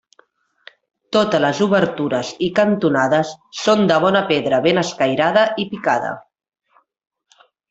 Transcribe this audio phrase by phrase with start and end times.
[1.17, 6.17] Totes les obertures i cantonades són de bona pedra ben escairada i picada.